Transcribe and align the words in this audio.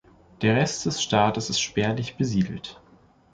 Der 0.41 0.55
Rest 0.55 0.87
des 0.87 0.99
Staates 1.03 1.51
ist 1.51 1.59
spärlich 1.61 2.17
besiedelt. 2.17 2.81